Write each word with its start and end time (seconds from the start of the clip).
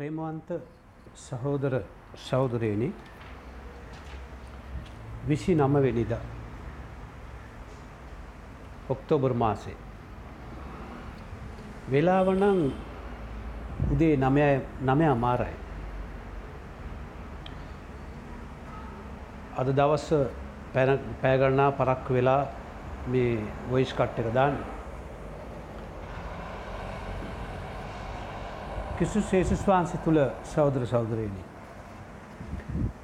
ප්‍රේමවන්ත 0.00 0.50
සහෝදර 1.14 1.74
සෞදරයනි 2.16 2.86
විසි 5.28 5.54
නමවෙනිද 5.54 6.12
ඔක්තෝබර් 8.88 9.34
මාසේ. 9.34 9.76
වෙලාවනං 11.92 12.62
උදේ 13.92 14.16
නමය 14.16 15.06
අමාරයි. 15.06 15.56
අද 19.58 19.68
දවස්ස 19.76 20.08
පෑගණනා 21.22 21.70
පරක් 21.72 22.04
වෙලා 22.10 22.42
මේ 23.06 23.32
වොයිස් 23.70 23.92
කට් 23.92 24.18
එක 24.18 24.34
දාන්න. 24.34 24.79
කිසු 29.00 29.20
ශේෂස් 29.22 29.62
වහන්ස 29.66 29.92
තුළ 30.04 30.18
සෞදර 30.44 30.82
සෞදරයනි. 30.86 31.42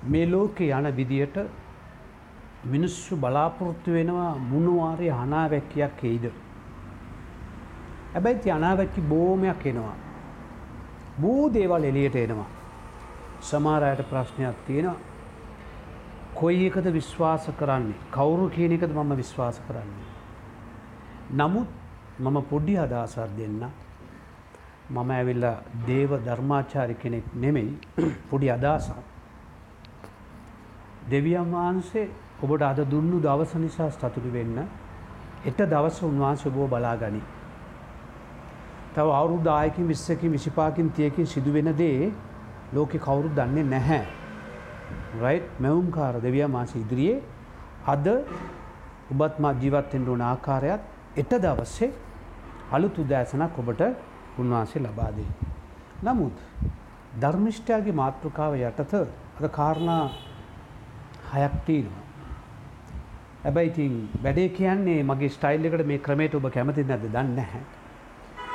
මේ 0.05 0.27
ලෝකෙ 0.27 0.67
යන 0.71 0.89
විදියට 0.97 1.37
මිනිස්සු 2.65 3.17
බලාපොරොත්තු 3.17 3.93
වෙනවා 3.93 4.33
මුණවාරය 4.51 5.09
හනාවැක්කයක් 5.11 6.05
එයිද. 6.05 6.27
හැබැයි 8.15 8.51
අනාවැක්කි 8.51 9.01
බෝමයක් 9.03 9.67
එනවා. 9.67 9.95
බෝ 11.21 11.53
දේවල් 11.55 11.85
එලියට 11.85 12.17
එනවා. 12.17 12.51
සමාරයට 13.43 14.09
ප්‍රශ්නයක් 14.11 14.57
තියෙනවා 14.67 14.97
කොයි 16.35 16.67
එකද 16.67 16.87
විශ්වාස 16.93 17.49
කරන්නේ 17.59 17.99
කවුරු 18.13 18.51
කියන 18.51 18.73
එකද 18.73 18.91
මම 18.91 19.17
විශ්වාස 19.17 19.61
කරන්නේ. 19.67 20.07
නමුත් 21.35 21.69
මම 22.21 22.37
පොඩ්ඩි 22.43 22.79
අදාසර් 22.79 23.29
දෙන්න 23.39 23.86
මම 24.89 25.11
ඇවිල්ල 25.11 25.47
දේව 25.87 26.11
ධර්මාචාරි 26.21 26.95
කෙනෙක් 26.95 27.25
නෙමෙයි 27.35 27.79
පොඩි 28.31 28.49
අදාසක්. 28.49 28.95
දෙවියන් 31.11 31.51
වහන්සේ 31.53 32.09
ඔබට 32.41 32.63
අද 32.63 32.81
දුන්නු 32.87 33.21
දවස 33.21 33.55
නිසා 33.57 33.91
ස්ථතුරු 33.91 34.31
වෙන්න 34.33 34.59
එට 35.45 35.59
දවස 35.65 36.03
උන්වහන්සේ 36.03 36.53
බෝ 36.53 36.69
බලා 36.69 36.97
ගනි. 36.97 37.23
තව 38.95 39.09
අවුරු 39.13 39.37
දායකින් 39.41 39.89
විස්සකින් 39.89 40.33
විසිපාකින් 40.33 40.91
තියකින් 40.91 41.27
සිදුවෙන 41.27 41.71
දේ 41.75 42.13
ලෝකෙ 42.73 42.99
කවුරු 42.99 43.29
දන්නේ 43.31 43.65
නැහැ. 43.65 44.05
රයි් 45.17 45.43
මැවුම්කාර 45.59 46.15
දෙවිය 46.21 46.47
මාස 46.49 46.75
ඉදිරියේ 46.75 47.23
අද 47.87 48.07
ඔබත් 49.13 49.35
මා 49.39 49.55
ජීවත්තෙන්ට 49.55 50.09
ඕන 50.09 50.23
ආකාරයක් 50.23 50.81
එට 51.17 51.33
දවස්සේ 51.37 51.91
අලුතු 52.71 53.03
දෑසනක් 53.05 53.59
ඔබට 53.59 53.83
උන්වහන්සේ 54.39 54.83
ලබාදේ. 54.83 55.29
නමුත් 56.03 56.37
ධර්මිෂ්ඨයාගේ 57.21 57.93
මාතෘකාව 57.93 58.55
යටත 58.55 58.95
අද 58.95 59.49
කාරණා 59.51 60.05
හයක් 61.33 61.55
තියෙනවා. 61.67 62.05
හැබැයි 63.45 63.71
ඉතින් 63.71 63.95
වැඩේ 64.23 64.49
කියන්නේ 64.49 65.03
මගේ 65.03 65.29
ස්ටයිල් 65.29 65.65
එකට 65.65 65.87
මේ 65.87 65.99
ක්‍රමයට 65.99 66.35
ඔබ 66.35 66.49
කැමති 66.51 66.85
නැද්ද 66.85 67.07
දන්නේ 67.07 67.35
නැහැ. 67.35 67.63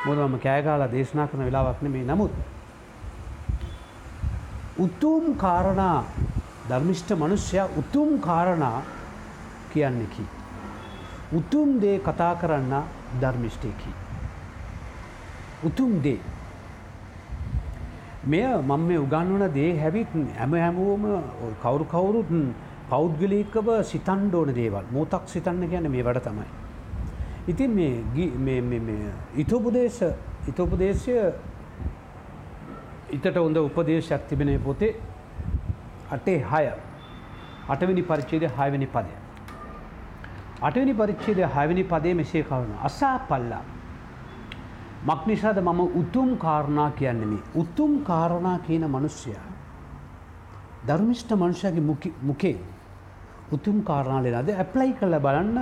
මොකද 0.06 0.20
මම 0.20 0.40
කෑගාලා 0.40 0.92
දේශනා 0.92 1.28
කරන 1.28 1.46
වෙලාවක් 1.46 1.82
නෙමෙයි. 1.82 2.06
නමුත් 2.06 2.34
උතුම් 4.80 5.36
කාරණා 5.36 6.04
ධර්මිෂ්ඨ 6.70 7.16
මිනිසයා 7.16 7.68
උතුම් 7.78 8.20
කාරණා 8.20 8.82
කියන්නේ 9.74 10.08
කි. 10.14 10.26
උතුම් 11.34 11.82
දේ 11.82 12.00
කතා 12.00 12.36
කරන්න 12.36 12.74
ධර්මිෂ්ඨයෙකි. 13.22 13.92
උතුම් 15.64 16.02
දේ. 16.02 16.20
මෙය 18.26 18.44
මම 18.62 18.82
මේ 18.88 18.98
උගන්වන 18.98 19.54
දේ 19.54 19.70
හැවිත් 19.78 20.12
හැම 20.38 20.54
හැමෝම 20.54 21.06
කවුරු 21.62 21.86
කවුරුත් 21.86 22.30
පෞද්ගලිකව 22.90 23.68
සිතන්ඩ 23.84 24.34
ඕන 24.36 24.54
දේවල් 24.54 24.86
මෝතක් 24.92 25.24
සිතන්න 25.28 25.64
ගැන 25.72 25.92
මේ 25.92 26.04
වැඩ 26.04 26.22
තමයි. 26.28 26.50
ඉතින් 27.48 27.72
මේ 27.76 29.12
ඉතෝපදේශ 29.38 30.02
ඉතෝපදේශය 30.48 31.16
ඉතට 33.12 33.36
හොඳ 33.36 33.58
උපදේශයක් 33.58 34.22
තිබෙන 34.30 34.60
පොතේ 34.60 34.94
අටේ 36.12 36.40
හය 36.52 36.66
අටවිනි 37.68 38.04
පරිච්චේද 38.04 38.44
හයවැනි 38.50 38.88
පදය. 38.88 39.12
අටවිනි 40.62 40.94
පරිච්චේද 40.94 41.40
හයවැනි 41.56 41.84
පදේ 41.86 42.14
මෙසේ 42.14 42.44
කවුන 42.44 42.74
අසා 42.84 43.18
පල්ලා. 43.30 43.64
මක්නිසාද 45.06 45.58
මම 45.60 45.80
උතුම් 46.02 46.38
කාරණා 46.38 46.92
කියන්නෙමි. 46.92 47.40
උතුම් 47.56 47.92
කාරණා 48.04 48.60
කියන 48.60 48.84
මනුෂ්‍යයා. 48.88 49.48
ධර්මිෂ්ට 50.88 51.32
මනුෂ්‍යගේ 51.32 51.84
මුකේ 52.22 52.58
උතුම් 53.52 53.82
කාරණාලෙනද 53.84 54.50
ඇප්ලයි 54.52 54.94
කළ 54.94 55.16
බලන්න 55.20 55.58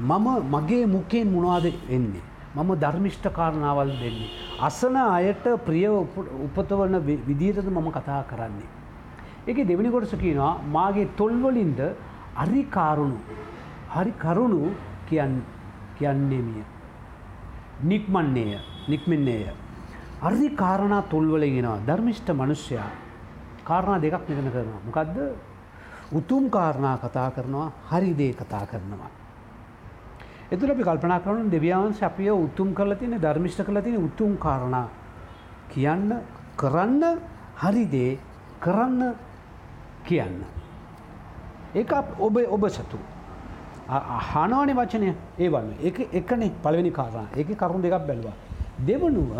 මම 0.00 0.26
මගේ 0.54 0.86
මුකෙන් 0.86 1.28
මොනවාද 1.28 1.66
එන්නේ. 1.88 2.22
මම 2.54 2.70
ධර්මිෂ්ට 2.82 3.26
කාරණාවල් 3.32 3.90
දෙන්නේ. 4.02 4.30
අසන 4.60 4.96
අයට 4.96 5.44
ප්‍රිය 5.66 5.86
උපතවන 6.46 6.94
විදිහටද 7.28 7.68
මම 7.68 7.88
කතා 7.90 8.22
කරන්නේ. 8.30 8.68
එක 9.46 9.56
දෙවනි 9.68 9.90
කොටස 9.90 10.14
කියනවා 10.14 10.52
මාගේ 10.72 11.08
තොල්වලින්ද 11.16 11.80
අරි 12.36 12.62
කාරුණු 12.76 13.18
හරි 13.94 14.12
කරුණු 14.18 14.62
කියන්නේමිය. 15.08 16.64
නික්මන්නේය 17.82 18.73
නික්මන්නේය. 18.88 19.48
අරි 20.22 20.50
කාරණා 20.52 21.02
තුල්වලගෙනවා 21.02 21.78
ධර්මිෂ්ට 21.86 22.28
මනුෂ්‍යයා 22.30 22.90
කාරණා 23.64 24.00
දෙකක් 24.00 24.28
නිගන 24.28 24.50
කරනවා. 24.50 24.80
මොකක්ද 24.86 25.16
උතුම් 26.12 26.50
කාරණා 26.50 26.96
කතා 26.98 27.30
කරනවා 27.30 27.72
හරිදේ 27.90 28.32
කතා 28.32 28.66
කරනවා. 28.66 29.10
එතුර 30.52 30.70
අපි 30.70 30.82
කල්පනා 30.82 31.20
කරන 31.20 31.50
දෙවියන්ස 31.50 32.02
අපිය 32.02 32.30
උතුම් 32.30 32.74
කරලා 32.74 32.96
තියෙන 32.96 33.20
ධර්මිෂ්ට 33.20 33.64
කරලා 33.64 33.82
තියෙන 33.82 34.04
උතුම් 34.04 34.36
කාරණා 34.36 34.88
කියන්න 35.68 36.10
කරන්න 36.56 37.02
හරිදේ 37.56 38.18
කරන්න 38.60 39.14
කියන්න. 40.04 40.44
ඒ 41.74 41.84
ඔබ 42.18 42.36
ඔබ 42.48 42.68
සතු. 42.68 42.98
හනවානි 43.88 44.72
වචනය 44.72 45.14
ඒ 45.38 45.48
වන්න 45.48 45.74
එක 45.82 45.98
එකනේ 46.12 46.52
පළවෙනි 46.62 46.90
කාරණ 46.90 47.28
ඒක 47.36 47.48
කරුණු 47.58 47.82
දෙකක් 47.82 48.06
බැලවා. 48.06 48.36
දෙවනුව 48.86 49.32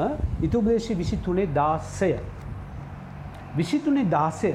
ඉතුබේශි 0.42 0.94
විසි 0.94 1.16
තුනේ 1.18 1.46
දාස්සය. 1.54 2.14
විසිතුනේ 3.56 4.04
දාසය 4.06 4.52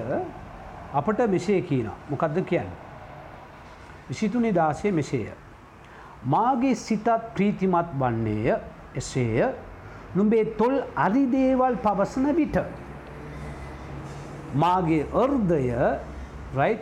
අපට 0.94 1.20
මෙසේ 1.28 1.62
කියන 1.62 1.90
මොකක්ද 2.10 2.42
කියන්න. 2.44 2.70
විසිතුනේ 4.10 4.52
දාසය 4.52 4.92
මෙසේය. 4.92 5.32
මාගේ 6.26 6.76
සිතත් 6.78 7.08
ප්‍රීතිමත් 7.34 7.96
වන්නේය 7.96 8.60
එසේය 8.96 9.54
නුඹේ 10.16 10.46
තොල් 10.58 10.76
අරිදේවල් 10.98 11.78
පවසන 11.78 12.36
විට. 12.36 12.58
මාගේ 14.56 15.06
අර්ධය 15.14 15.64
රයි් 16.56 16.78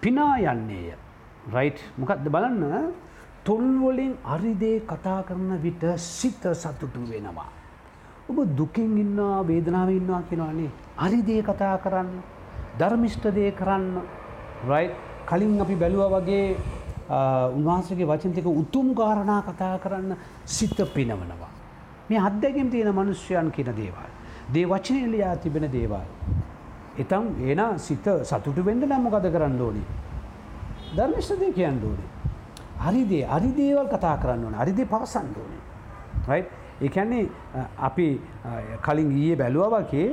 පිනා 0.00 0.34
යන්නේය 0.38 0.94
රයි් 1.48 1.70
මොකක්ද 1.98 2.24
බලන්න 2.26 2.92
තොල්වලින් 3.44 4.12
අරිදේ 4.24 4.80
කතා 4.82 5.22
කරන 5.22 5.50
විට 5.62 5.84
සිත 5.98 6.42
සතුටු 6.54 7.00
වෙනවා. 7.10 7.48
ඔබ 8.30 8.38
දුකින් 8.56 8.98
ඉන්නවා 8.98 9.46
වේදනාව 9.46 9.88
ඉන්නවා 9.90 10.22
කෙනවානේ 10.30 10.70
අරිදේ 10.98 11.42
කතා 11.42 11.78
කරන්න 11.84 12.10
ධර්මිෂ්ඨදය 12.78 13.46
කරන්න 13.52 13.86
රයි් 14.68 14.90
කලින් 15.26 15.60
අපි 15.60 15.74
බැලුව 15.74 16.12
වගේ 16.14 16.44
උන්වහන්සගේ 17.56 18.06
වචන්තික 18.06 18.46
උතුම් 18.46 18.94
කාරණා 18.94 19.40
කතා 19.42 19.78
කරන්න 19.78 20.16
සිත 20.46 20.78
පිනවනවා. 20.94 21.50
මේ 22.08 22.20
අත්දැකම් 22.20 22.70
තියෙන 22.70 22.94
මනුෂ්‍යයන් 22.94 23.50
කියන 23.50 23.72
දේවල්. 23.76 24.10
දේ 24.52 24.66
වචනයලයා 24.66 25.34
තිබෙන 25.36 25.66
දේවල්. 25.72 26.06
එතම් 26.98 27.24
ඒන 27.40 27.78
සිත 27.78 28.06
සතුටු 28.22 28.62
වෙන්ඩ 28.64 28.84
නම්මකද 28.84 29.26
කරන්න 29.34 29.60
ඕනි. 29.60 29.82
ධර්මිෂ්ඨදය 30.96 31.52
කියන්න 31.52 31.82
ඕනේ. 31.82 32.19
හරිදේ 32.80 33.24
අරිදේවල් 33.26 33.88
කතා 33.88 34.16
කරන්න 34.16 34.44
ඕන 34.44 34.54
අරිදේ 34.54 34.86
පවසන්න 34.86 35.28
ඕනේ. 35.36 35.62
රයි් 36.28 36.44
එකන්නේ 36.80 37.24
අපි 37.78 38.08
කලින් 38.82 39.10
ඊයේ 39.12 39.36
බැලුව 39.36 39.74
වගේ 39.74 40.08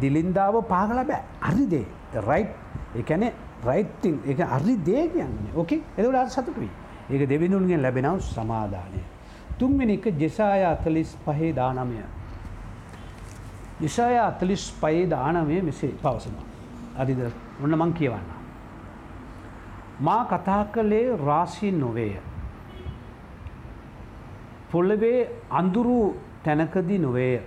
දිලින්දාව 0.00 0.62
පාගල 0.64 1.04
බෑ 1.04 1.22
අරිදේ 1.42 1.86
රයි් 2.28 2.44
එකනේ 2.96 3.32
රයිට්ටිං 3.64 4.20
එක 4.26 4.40
අරි 4.48 4.76
දේ 4.82 5.08
කියන්නේ 5.08 5.54
ඕකේ 5.54 5.80
එදවට 5.96 6.30
සතුටුයි 6.30 6.70
ඒක 7.10 7.28
දෙවිඳුන්ගෙන් 7.28 7.82
ලැබෙනව 7.82 8.20
සමාධානය. 8.22 9.02
තුන්වෙනි 9.58 9.94
එක 9.94 10.06
ජෙසාය 10.16 10.62
අතලිස් 10.64 11.16
පහේ 11.24 11.52
දානමය. 11.52 12.02
ජිසාය 13.80 14.18
අතලිස් 14.18 14.72
පයේ 14.80 15.06
දානමය 15.06 15.62
මෙසේ 15.62 15.94
පවසනවා. 15.94 16.46
අරිද 16.96 17.18
ඔන්න 17.62 17.74
මං 17.76 17.92
කියවන්න. 17.92 18.37
මා 20.00 20.24
කතා 20.24 20.64
කළේ 20.66 21.16
රාසී 21.18 21.72
නොවේය. 21.72 22.16
පොල්ලවේ 24.72 25.20
අඳුරු 25.50 26.00
තැනකදි 26.44 26.98
නොවේය. 26.98 27.40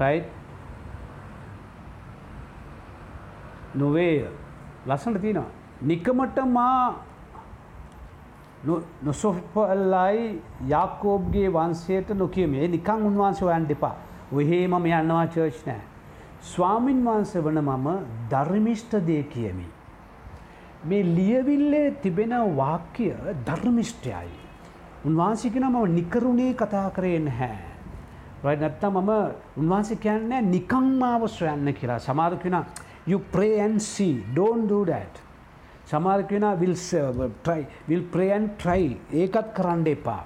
රයි් 0.00 0.22
නොවේය 3.74 4.28
ලස්සට 4.86 5.20
තියෙනවා 5.20 5.50
නිකමට 5.82 6.38
මා 6.48 7.04
නොසොපල්ලයි 9.02 10.42
යාකෝබ්ගේ 10.66 11.48
වන්සේට 11.50 12.08
නොකියමේ 12.14 12.68
නිකං 12.68 13.02
උන්වහන්සේ 13.02 13.48
ඔයන් 13.48 13.68
දෙපා 13.68 13.94
ඔහේ 14.32 14.68
මම 14.68 14.86
යන්නවා 14.88 15.26
චර්ච් 15.26 15.66
නෑ. 15.66 15.89
ස්වාමින් 16.42 17.04
වහන්ස 17.04 17.34
වන 17.36 17.58
මම 17.60 17.88
ධර්මිෂ්ට 18.30 18.92
දේ 19.06 19.22
කියමි. 19.22 19.66
මේ 20.84 21.04
ලියවිල්ලේ 21.04 21.90
තිබෙන 22.02 22.32
වාක්‍ය 22.56 23.12
ධර්මිෂ්ටයයි. 23.46 24.30
උන්වහන්සිකෙන 25.06 25.64
මම 25.64 25.94
නිකරුණේ 25.94 26.54
කතා 26.54 26.90
කරේ 26.90 27.18
නැහැ. 27.18 27.58
රයි 28.44 28.56
නැත්තා 28.56 28.90
මම 28.90 29.10
උන්වහන්සේ 29.56 29.96
කියන්නේ 29.96 30.42
නිකං 30.42 30.86
මාව 30.98 31.28
සොයන්න 31.28 31.74
කියලා 31.74 31.98
සමාරකෙන 31.98 32.64
you 33.06 33.18
pray 33.32 33.60
and 33.60 33.80
see 33.80 34.24
don't 34.34 34.68
do 34.68 34.84
that. 34.84 35.20
සමාරකෙන 35.86 36.44
will 36.60 36.76
try 37.44 37.66
will 37.88 38.04
pray 38.12 38.32
and 38.32 38.48
try 38.58 38.96
ඒකත් 39.12 39.52
කරන්න 39.54 39.86
එපා. 39.86 40.24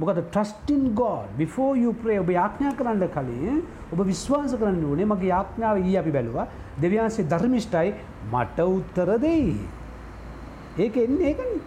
මොකද 0.00 0.20
trusting 0.24 0.94
God 0.94 1.32
before 1.36 1.74
you 1.76 1.92
pray 1.94 2.16
ඔබ 2.18 2.30
යාඥා 2.32 2.72
කරන්න 2.72 3.08
කලින් 3.16 3.58
ඔබ 3.92 4.00
විශ්වාස 4.06 4.54
කරන්න 4.54 4.84
ඕනේ 4.84 5.06
මගේ 5.06 5.28
යාඥාව 5.28 5.82
ඊ 5.82 5.96
අපි 5.98 6.12
බැලුවා 6.12 6.46
දෙවියන්සේ 6.82 7.28
ධර්මිෂ්ඨයි 7.28 7.92
මට 8.32 8.58
උත්තර 8.60 9.10
දෙයි. 9.20 9.58
ඒක 10.78 10.96
එන්නේ 10.96 11.28
ඒකනේ. 11.28 11.60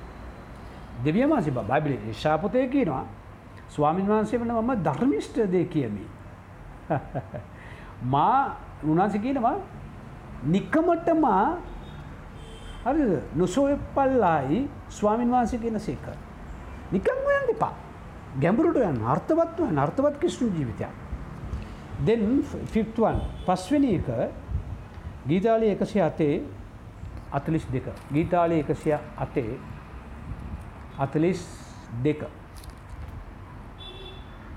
දෙවියන් 1.06 1.30
වහන්සේ 1.30 1.54
බයිබලයේ 1.54 2.02
ඊශාපතේ 2.08 2.66
කියනවා 2.68 3.06
ස්වාමීන් 3.70 4.08
වහන්සේ 4.08 4.40
වෙන 4.40 4.56
මම 4.56 4.72
ධර්මිෂ්ඨ 4.84 5.52
දේ 5.52 5.66
කියමි. 5.66 6.06
මා 8.14 8.58
උන්වහන්සේ 8.84 9.22
කියනවා 9.22 9.56
නිකමටම 10.46 11.26
හරිද 12.86 13.12
නොසොයපල්ලායි 13.36 14.70
ස්වාමීන් 14.90 15.32
වහන්සේ 15.32 15.60
කියන 15.60 15.80
සේක. 15.80 16.06
නිකන් 16.92 17.26
හොයන්න 17.26 17.50
එපා. 17.50 17.74
ගැඹුරට 18.42 18.78
යන්න 18.82 19.06
අර්ථවත්ව 19.14 19.72
නර්ථවත් 19.72 20.20
කිෂ්ණු 20.22 20.50
ජීවිතයක්. 20.58 20.94
දෙන් 22.06 22.44
ෆිෆ්වන් 22.74 23.20
පස්වෙනි 23.46 23.96
එක 23.96 24.08
ගීතාලය 25.28 25.70
එකසිය 25.74 26.02
අතේ 26.02 26.42
අතලිස් 27.32 27.66
දෙක. 27.72 27.90
ගීතාලය 28.12 28.60
එකසිය 28.60 28.96
අතේ 29.18 29.60
අතලිස් 31.00 31.46
දෙක. 32.04 32.26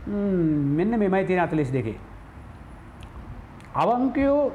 මෙන්න 0.07 0.99
මෙමයි 0.99 1.27
තියෙන 1.27 1.43
අතලිස් 1.45 1.73
දෙකේ. 1.73 1.99
අවංකයෝ 3.75 4.53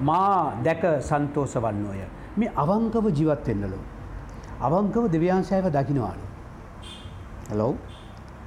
මා 0.00 0.56
දැක 0.64 0.82
සන්තෝස 1.02 1.54
වන්නෝය. 1.56 2.02
මේ 2.36 2.52
අවංකව 2.56 3.12
ජීවත් 3.18 3.46
වෙන්නලෝ. 3.46 3.84
අවංකව 4.60 5.12
දෙව්‍යන්සෑව 5.12 5.68
දකිනවාලු. 5.68 6.29
හැලෝ 7.50 7.74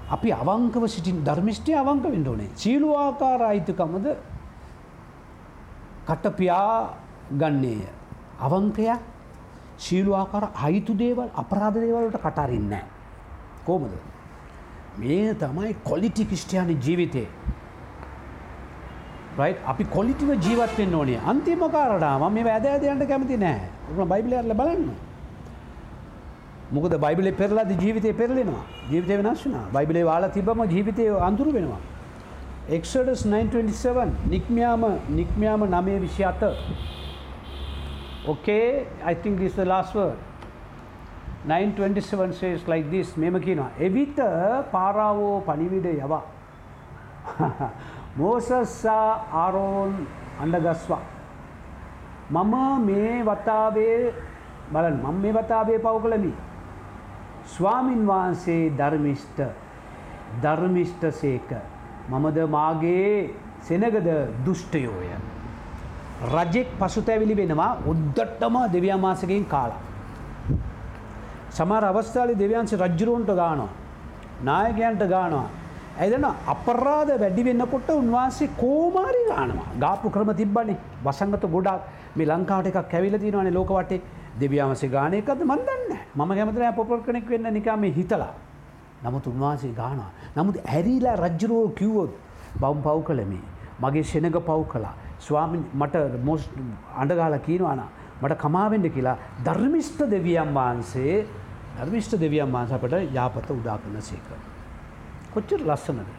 අපි 0.09 0.29
අවංකව 0.31 0.83
සිටින් 0.87 1.23
ධර්මිෂ්ටය 1.27 1.75
අවංක 1.75 2.05
වෙන්න 2.05 2.27
ඕනේ. 2.27 2.49
සීලු 2.55 2.89
ආකාර 2.95 3.41
අයිතිකමද 3.51 4.07
කටපියා 6.07 6.77
ගන්නේය. 7.31 7.81
අවංකයක් 8.39 8.99
සීලු 9.77 10.11
ආකාර 10.13 10.49
අයිතු 10.65 10.93
දේවල් 10.93 11.29
අපරාධ 11.35 11.77
දේවල්ට 11.83 12.17
කටරින්න 12.25 12.73
කෝමද 13.65 13.93
මේ 14.97 15.33
තමයි 15.35 15.75
කොලිටි 15.83 16.25
කිෂ්ටයානි 16.25 16.75
ජීවිතේ 16.85 17.27
රයි 19.37 19.53
අපි 19.65 19.83
කොලිටිව 19.85 20.29
ජීවත්වෙන් 20.45 20.95
ඕනේ. 20.95 21.19
අන්තිම 21.25 21.63
කාරටාම 21.75 22.33
මේ 22.33 22.43
වැදෑදයන්ට 22.43 23.07
කැමති 23.07 23.37
නෑ 23.37 23.61
බයිබිලයල 24.11 24.53
බලන්න. 24.53 25.12
මොකද 26.73 26.93
බයිබලෙ 26.97 27.31
පෙරලාද 27.31 27.71
ජීවිතය 27.75 28.11
පෙරලෙනවා 28.13 28.63
ජීවිතය 28.89 29.17
වෙනස් 29.19 29.41
වනා 29.45 29.65
බයිබලේ 29.73 30.05
වාලා 30.05 30.29
තිබම 30.29 30.61
ජීවිතය 30.67 31.05
අඳුරු 31.19 31.53
වෙනවා. 31.53 31.81
එක්ඩස් 32.69 33.23
927 33.27 34.11
නික්මයාම 34.29 34.83
නික්මයාම 35.11 35.65
නමේ 35.69 35.97
විෂි 36.01 36.23
අත 36.23 36.43
ඕකේ 38.25 38.87
අයිතිං 39.03 39.35
දිස් 39.35 39.57
ලාස්ව 39.63 39.97
927 41.45 42.33
සේස් 42.33 42.61
ලයික් 42.65 42.91
දිස් 42.91 43.17
මෙම 43.17 43.35
කියනවා. 43.37 43.71
එවිත 43.79 44.17
පාරාවෝ 44.71 45.35
පනිවිඩ 45.41 45.87
යවා. 45.95 46.23
මෝසස්සා 48.17 49.09
ආරෝන් 49.33 49.93
අඩගස්වා. 50.39 51.03
මම 52.31 52.55
මේ 52.85 53.13
වතාවේ 53.23 54.13
බලන් 54.71 54.97
මම 55.03 55.21
මේ 55.21 55.33
වතාවේ 55.33 55.79
පව් 55.79 55.95
කළමි 56.01 56.33
ස්වාමින් 57.47 58.07
වහන්සේ 58.07 58.71
ධර්මිෂ්ට 58.71 59.39
ධර්මිෂ්ට 60.41 61.03
සේක 61.13 61.49
මමද 62.09 62.47
මාගේ 62.49 63.29
සෙනගද 63.61 64.07
දුෂ්ටයෝය. 64.45 65.09
රජෙක් 66.25 66.69
පසුතැවිලි 66.79 67.35
වෙනවා 67.35 67.77
උද්දට්ටම 67.85 68.55
දෙවියමාසකින් 68.73 69.45
කාලා. 69.45 69.81
සමර 71.49 71.83
අවස්ථාලි 71.85 72.35
දෙවියන්සේ 72.35 72.79
රජ්ජුරුවන්ට 72.79 73.31
ගානවා. 73.33 73.71
නායකයන්ට 74.43 75.03
ගානවා. 75.07 75.49
ඇදන 75.95 76.25
අපරාධ 76.47 77.11
වැඩි 77.15 77.43
වෙන්නකොට 77.43 77.89
උන්වහන්සේ 77.91 78.49
කෝමාරි 78.57 79.21
ගානවා 79.27 79.67
ගාපු 79.79 80.09
ක්‍රම 80.09 80.31
තිබ්බනි 80.33 80.75
වසංගත 81.03 81.45
ගොඩක් 81.47 81.81
මේ 82.15 82.27
ලංකාට 82.27 82.67
එකක් 82.67 82.89
කැවිල 82.89 83.17
තිනවනේ 83.17 83.53
ලෝකවටේ 83.53 84.01
දෙවියාමසේ 84.39 84.89
ගානයකද 84.89 85.39
මන්දන්න 85.41 85.91
මම 86.15 86.31
කැමතින 86.37 86.73
පොපල් 86.75 86.99
කනෙක් 87.01 87.29
වෙන්න 87.29 87.53
නිකාම 87.53 87.83
හිතලා 87.83 88.33
නමුත් 89.03 89.27
උන්වහන්සේ 89.27 89.73
ගානවා. 89.73 90.11
නමුත් 90.35 90.57
ඇරීලා 90.65 91.15
රජ්ජරෝ 91.15 91.67
කිව්වොත් 91.69 92.11
බවම් 92.59 92.81
පව් 92.81 93.03
කළමේ. 93.03 93.43
මගේ 93.81 94.03
සෙනග 94.03 94.31
පව් 94.31 94.59
කලා. 94.71 94.93
ස්වාමින් 95.19 95.65
මට 95.73 96.23
මොස් 96.23 96.49
අඩගාල 96.95 97.37
කීනවාන 97.39 97.83
මට 98.21 98.37
කමාවෙන්ඩ 98.37 98.87
කියලා 98.95 99.17
ධර්මිෂ්ට 99.45 99.99
දෙවියම් 100.09 100.55
වහන්සේ 100.55 101.25
ධර්මිෂ්ට 101.77 102.19
දෙවියම් 102.19 102.49
වහන්සපට 102.49 103.13
යාපත 103.13 103.49
උදා 103.51 103.77
කරන 103.77 104.01
සේක. 104.01 104.27
කොච්චර 105.33 105.61
ලස්සනද. 105.61 106.09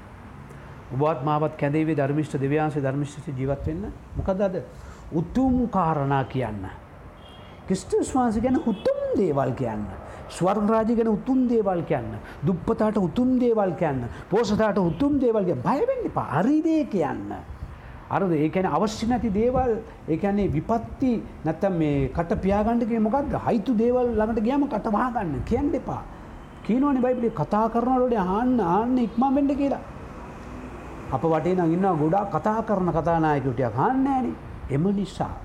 ඔබත් 0.95 1.25
මාවත් 1.25 1.57
කැදේ 1.57 1.97
ධර්මිෂ්ට 1.97 2.41
දෙවයාන්සේ 2.41 2.83
ධර්මිෂ්ට 2.83 3.29
ජීවත්වෙන්න 3.29 3.93
මොකද 4.17 4.41
අද 4.41 4.63
උතුම් 5.13 5.69
කාරණා 5.69 6.25
කියන්න. 6.25 6.84
ක්‍රිස්ටස් 7.67 8.13
වහන්ස 8.15 8.41
ගැන 8.41 8.57
උතුම් 8.57 8.99
දේවල් 9.17 9.53
කියන්න. 9.61 9.85
ස්වර්ගරාජ 10.29 10.95
ගැන 10.97 11.09
උතුම් 11.09 11.49
දේවල් 11.49 11.83
කියන්න. 11.83 12.11
දුප්පතාට 12.47 12.97
උතුම් 12.99 13.39
දේවල් 13.39 13.73
කියන්න. 13.81 14.05
පෝසතාට 14.31 14.79
උතුම් 14.79 15.19
දේවල්ගේ 15.19 15.57
බයවෙන්න 15.57 16.11
පා 16.15 16.29
අරිදේ 16.41 16.85
කියන්න. 16.87 17.35
අරද 18.11 18.33
ඒකැන 18.33 18.67
අවශ්‍ය 18.67 19.07
නැති 19.07 19.31
දේවල් 19.31 19.73
ඒකැන්නේ 20.09 20.53
විපත්ති 20.53 21.13
නැත්තම් 21.45 21.79
මේ 21.79 22.09
කට 22.09 22.41
පියාගණ්ඩගේ 22.43 23.01
මොකක්ද 23.01 23.33
හයිතු 23.47 23.73
දේවල් 23.75 24.13
ළඟට 24.19 24.45
ගියම 24.45 24.67
කටවාගන්න 24.69 25.41
කියන්න 25.45 25.75
එපා. 25.75 26.03
කීනවනි 26.65 27.01
බයිබලි 27.01 27.31
කතා 27.31 27.69
කරනවලට 27.69 28.17
ආන්න 28.19 28.61
ආන්න 28.61 28.99
ඉක්මා 28.99 29.35
වෙන්ඩ 29.37 29.57
කියලා. 29.57 29.83
අප 31.13 31.23
වටේ 31.23 31.55
නගන්න 31.57 31.99
ගොඩා 32.03 32.25
කතා 32.35 32.61
කරන 32.63 32.93
කතානායකුටියක් 32.93 33.75
හන්නෑන 33.81 34.29
එම 34.71 34.85
නිසා. 34.97 35.44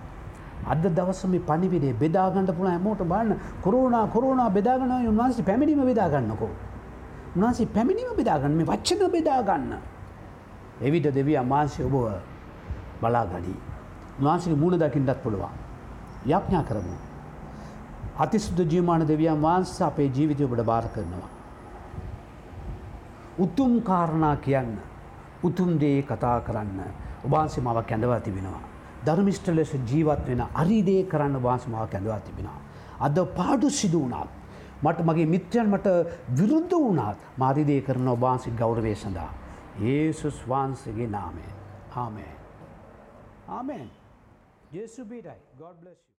අද 0.65 0.83
දවස 0.83 1.25
මේ 1.25 1.39
පනිවිඩේ 1.39 1.93
බෙදාගන්නට 1.93 2.51
පුළ 2.51 2.67
හැමෝට 2.67 3.01
බන්න 3.03 3.37
කොරුණා 3.61 4.07
කොරුණා 4.07 4.49
බෙදාගන 4.49 4.91
උන්වහන්සේ 5.07 5.43
පැමිණීම 5.43 5.85
බෙදාගන්නකෝ. 5.85 6.49
උන්වහන්සේ 7.35 7.65
පැමිණීම 7.67 8.15
බෙදාගන්න 8.15 8.51
මේ 8.51 8.65
වච්චන 8.65 9.11
බෙදාගන්න. 9.11 9.73
එවිට 10.81 11.07
දෙවිය 11.15 11.37
අමාන්සය 11.37 11.83
ඔබව 11.83 11.95
බලාගනී. 13.01 13.57
උන්වහන්සේ 14.19 14.55
මුණ 14.55 14.79
දකිින්ටත් 14.79 15.23
පුළුවන්. 15.23 15.53
යක්ඥා 16.27 16.63
කරමු. 16.63 16.95
අතිසුද්ධ 18.17 18.63
ජීවමාන 18.65 19.07
දෙවියන් 19.07 19.41
වහන්ස 19.41 19.81
අපේ 19.81 20.11
ජීවිතය 20.15 20.43
ඔබට 20.43 20.63
භාර 20.63 20.85
කරනවා. 20.87 21.29
උතුම් 23.39 23.81
කාරණා 23.81 24.35
කියන්න 24.35 24.77
උතුම් 25.43 25.79
දේ 25.79 26.01
කතා 26.01 26.41
කරන්න 26.41 26.79
ඔබාන්සේ 27.25 27.63
මවක් 27.63 27.91
ඇඳවා 27.91 28.19
තිබෙනවා. 28.19 28.68
ධර්මිෂ්ට 29.05 29.47
ලෙස 29.49 29.71
ජීවත් 29.91 30.25
වෙන 30.27 30.41
අරිදේ 30.53 31.03
කරන්න 31.03 31.43
වාසමාව 31.43 31.87
කැඳවා 31.87 32.19
තිබෙනවා. 32.19 32.59
අද 32.99 33.17
පාඩු 33.35 33.69
සිදු 33.71 34.01
වුණත් 34.01 34.29
මට 34.83 35.05
මගේ 35.05 35.25
මිත්‍රයන් 35.25 35.69
මට 35.69 35.87
විරුද්ධ 36.37 36.75
වුණත් 36.75 37.17
මාරිදේ 37.37 37.81
කරන 37.81 38.07
ඔබාන්සි 38.07 38.51
ගෞරවේ 38.51 38.95
සඳහා. 38.95 39.31
ඒසුස් 39.83 40.37
වහන්සගේ 40.47 41.07
නාමේ. 41.07 41.51
ආමේ. 41.95 42.33
ආමෙන්. 43.49 43.89
ජේසු 44.71 45.05
බීටයි. 45.05 45.39
God 45.57 45.75
bless 45.81 45.99
you. 45.99 46.18